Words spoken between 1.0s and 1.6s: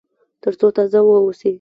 واوسي.